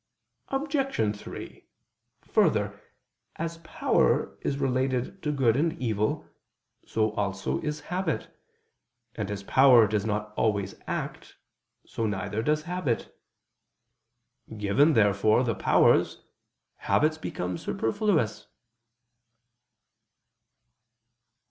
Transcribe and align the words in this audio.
Obj. 0.47 1.15
3: 1.15 1.67
Further, 2.23 2.81
as 3.35 3.59
power 3.59 4.35
is 4.41 4.57
related 4.57 5.21
to 5.21 5.31
good 5.31 5.55
and 5.55 5.73
evil, 5.79 6.25
so 6.87 7.11
also 7.11 7.61
is 7.61 7.81
habit: 7.81 8.35
and 9.13 9.29
as 9.29 9.43
power 9.43 9.85
does 9.85 10.03
not 10.03 10.33
always 10.35 10.73
act, 10.87 11.35
so 11.85 12.07
neither 12.07 12.41
does 12.41 12.63
habit. 12.63 13.15
Given, 14.57 14.93
therefore, 14.93 15.43
the 15.43 15.53
powers, 15.53 16.23
habits 16.77 17.19
become 17.19 17.59
superfluous. 17.59 18.47